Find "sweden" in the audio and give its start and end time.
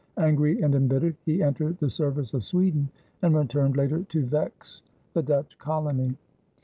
2.43-2.89